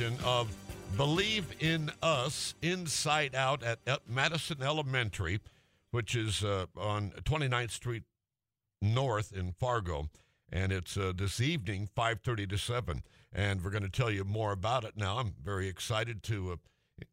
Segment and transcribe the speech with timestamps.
[0.00, 0.52] of
[0.96, 5.38] Believe in Us Inside Out at Madison Elementary,
[5.92, 8.02] which is uh, on 29th Street
[8.82, 10.08] North in Fargo.
[10.50, 13.04] And it's uh, this evening, 5.30 to 7.
[13.32, 15.18] And we're going to tell you more about it now.
[15.18, 16.58] I'm very excited to,
[17.00, 17.04] uh,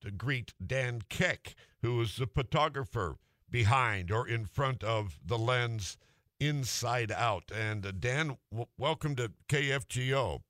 [0.00, 3.14] to greet Dan Koeck, who is the photographer
[3.48, 5.98] behind or in front of the lens
[6.40, 7.52] inside out.
[7.54, 10.40] And uh, Dan, w- welcome to KFGO.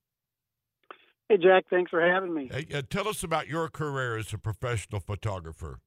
[1.29, 2.50] Hey, Jack, thanks for having me.
[2.52, 5.80] Hey, uh, tell us about your career as a professional photographer.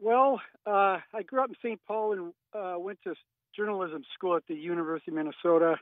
[0.00, 1.80] Well, uh, I grew up in St.
[1.86, 3.14] Paul and uh, went to
[3.54, 5.76] journalism school at the University of Minnesota.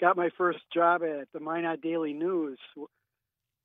[0.00, 2.58] Got my first job at the Minot Daily News,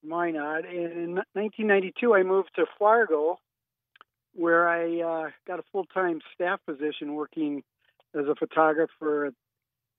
[0.04, 0.66] Minot.
[0.66, 3.40] And in 1992, I moved to Fargo,
[4.34, 7.64] where I uh, got a full time staff position working
[8.14, 9.32] as a photographer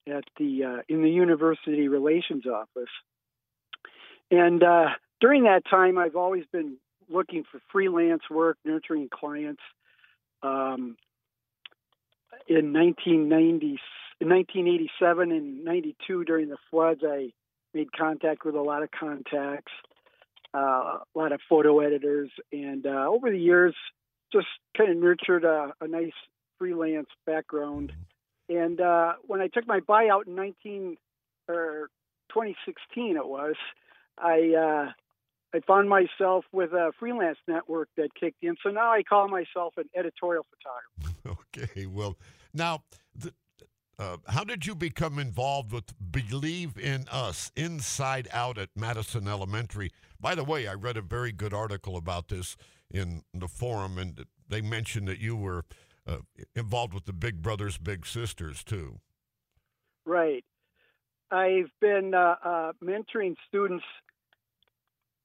[0.07, 2.91] at the uh, in the university relations office.
[4.31, 6.77] And uh, during that time, I've always been
[7.09, 9.63] looking for freelance work, nurturing clients.
[10.43, 10.97] Um,
[12.47, 13.79] in 1990,
[14.21, 17.33] in 1987 and 92, during the floods, I
[17.75, 19.73] made contact with a lot of contacts,
[20.55, 23.75] uh, a lot of photo editors, and uh, over the years,
[24.33, 26.13] just kind of nurtured a, a nice
[26.59, 27.93] freelance background.
[28.49, 30.97] And uh, when I took my buyout in 19
[31.49, 31.91] or
[32.31, 33.57] 2016, it was
[34.23, 34.93] I uh,
[35.55, 38.57] I found myself with a freelance network that kicked in.
[38.63, 41.15] So now I call myself an editorial photographer.
[41.55, 42.17] Okay, well,
[42.55, 43.35] now, the,
[43.99, 49.91] uh, how did you become involved with Believe in Us Inside Out at Madison Elementary?
[50.19, 52.57] By the way, I read a very good article about this
[52.91, 55.65] in the forum, and they mentioned that you were
[56.07, 56.19] uh,
[56.55, 59.01] involved with the Big Brothers Big Sisters too.
[60.07, 60.45] Right.
[61.31, 63.85] I've been uh, uh, mentoring students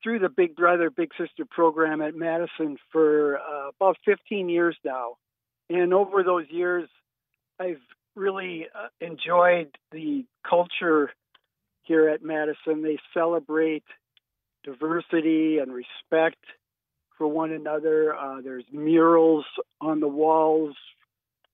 [0.03, 5.15] through the Big Brother Big Sister program at Madison for uh, about 15 years now,
[5.69, 6.89] and over those years,
[7.59, 7.81] I've
[8.15, 11.11] really uh, enjoyed the culture
[11.83, 12.81] here at Madison.
[12.83, 13.83] They celebrate
[14.63, 16.43] diversity and respect
[17.17, 18.15] for one another.
[18.15, 19.45] Uh, there's murals
[19.81, 20.75] on the walls,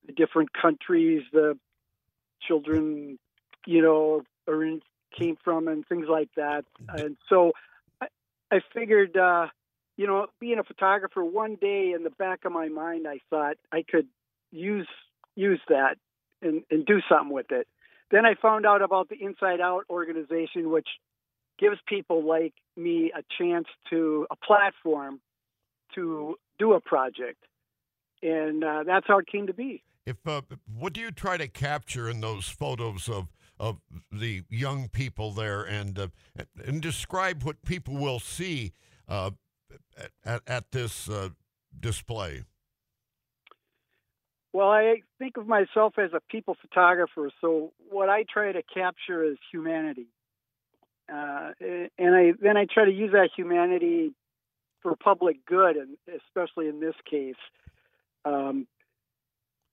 [0.06, 1.58] the different countries the
[2.48, 3.20] children,
[3.66, 4.82] you know, are in,
[5.18, 6.66] came from, and things like that.
[6.88, 7.52] And so,
[8.52, 9.48] I, figured, uh,
[9.98, 13.58] you know, being a photographer, one day in the back of my mind, I thought
[13.72, 14.08] I could
[14.52, 14.88] use
[15.36, 15.98] use that
[16.42, 17.68] and, and do something with it.
[18.12, 20.88] Then I found out about the Inside Out organization, which
[21.60, 25.20] gives people like me a chance to a platform
[25.96, 27.44] to do a project,
[28.22, 29.84] and uh, that's how it came to be.
[30.06, 30.42] If uh,
[30.78, 33.28] what do you try to capture in those photos of
[33.60, 33.78] of
[34.12, 36.08] the young people there, and uh,
[36.66, 38.72] and describe what people will see
[39.08, 39.32] uh,
[40.26, 41.30] at, at this uh,
[41.78, 42.44] display?
[44.54, 49.24] Well, I think of myself as a people photographer, so what I try to capture
[49.24, 50.08] is humanity,
[51.12, 54.14] uh, and I then I try to use that humanity
[54.82, 57.36] for public good, and especially in this case.
[58.26, 58.68] Um,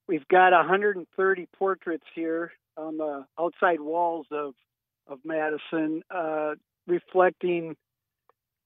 [0.09, 4.55] we've got 130 portraits here on the outside walls of
[5.09, 6.55] of Madison, uh,
[6.87, 7.77] reflecting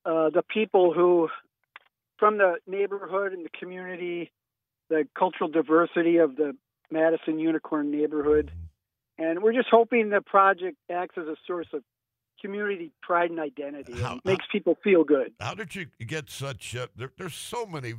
[0.07, 1.29] uh, the people who,
[2.19, 4.33] from the neighborhood and the community,
[4.89, 6.57] the cultural diversity of the
[6.91, 8.51] Madison Unicorn neighborhood,
[9.19, 11.83] and we're just hoping the project acts as a source of
[12.41, 13.93] community pride and identity.
[14.01, 15.33] How, and makes how, people feel good.
[15.39, 16.75] How did you get such?
[16.75, 17.95] Uh, there, there's so many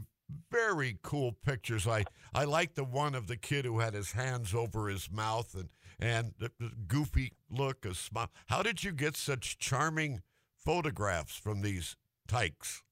[0.52, 1.88] very cool pictures.
[1.88, 5.56] I I like the one of the kid who had his hands over his mouth
[5.56, 5.69] and
[6.00, 8.31] and the, the goofy look, a smile.
[8.47, 10.22] How did you get such charming
[10.56, 11.96] photographs from these
[12.28, 12.84] tykes?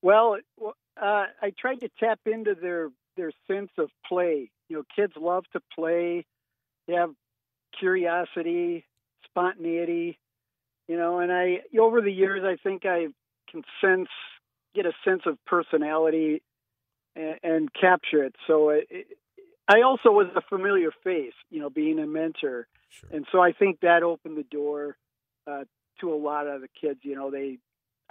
[0.00, 4.50] Well, uh, I tried to tap into their their sense of play.
[4.68, 6.26] You know, kids love to play.
[6.88, 7.10] They have
[7.78, 8.84] curiosity,
[9.24, 10.18] spontaneity.
[10.88, 13.06] You know, and I over the years, I think I
[13.50, 14.08] can sense,
[14.74, 16.42] get a sense of personality,
[17.14, 18.34] and, and capture it.
[18.46, 18.88] So it,
[19.68, 23.10] I also was a familiar face, you know, being a mentor, sure.
[23.12, 24.96] and so I think that opened the door
[25.46, 25.64] uh,
[26.00, 27.00] to a lot of the kids.
[27.02, 27.58] You know, they,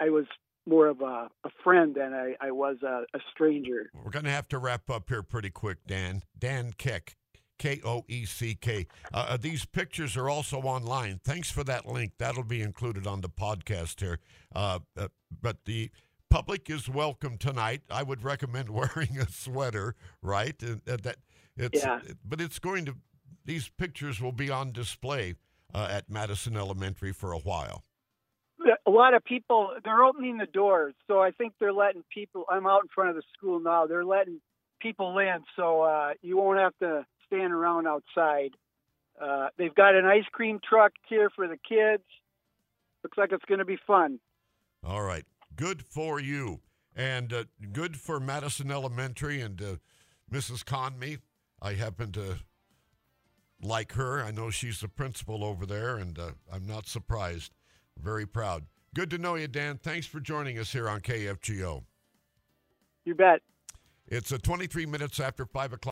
[0.00, 0.26] I was
[0.66, 3.90] more of a, a friend than I, I was a, a stranger.
[3.92, 6.22] We're going to have to wrap up here pretty quick, Dan.
[6.38, 7.14] Dan Koeck,
[7.58, 8.86] K O E C K.
[9.12, 11.20] Uh, uh, these pictures are also online.
[11.24, 12.12] Thanks for that link.
[12.18, 14.20] That'll be included on the podcast here.
[14.54, 15.08] Uh, uh,
[15.40, 15.90] but the
[16.32, 17.82] public is welcome tonight.
[17.90, 20.60] I would recommend wearing a sweater, right?
[20.62, 21.16] And, that
[21.58, 22.00] it's, yeah.
[22.24, 22.96] But it's going to,
[23.44, 25.34] these pictures will be on display
[25.74, 27.84] uh, at Madison Elementary for a while.
[28.86, 32.44] a lot of people they're opening the doors, so I think they're letting people.
[32.48, 33.86] I'm out in front of the school now.
[33.86, 34.40] They're letting
[34.80, 38.52] people in, so uh, you won't have to stand around outside.
[39.20, 42.04] Uh, they've got an ice cream truck here for the kids.
[43.04, 44.18] Looks like it's going to be fun.
[44.84, 45.24] All right,
[45.56, 46.60] good for you,
[46.94, 49.76] and uh, good for Madison Elementary and uh,
[50.30, 50.64] Mrs.
[50.64, 51.18] Conmee.
[51.60, 52.38] I happen to
[53.62, 54.22] like her.
[54.22, 57.52] I know she's the principal over there, and uh, I'm not surprised.
[57.98, 58.64] Very proud.
[58.94, 59.78] Good to know you, Dan.
[59.78, 61.84] Thanks for joining us here on KFGO.
[63.04, 63.40] You bet.
[64.06, 65.90] It's a 23 minutes after 5 o'clock.